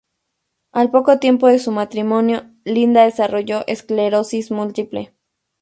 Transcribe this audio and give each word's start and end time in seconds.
Al 0.71 0.89
poco 0.89 1.19
tiempo 1.19 1.45
de 1.47 1.59
su 1.59 1.69
matrimonio, 1.71 2.49
Linda 2.65 3.03
desarrolló 3.03 3.67
esclerosis 3.67 4.49
múltiple. 4.49 5.13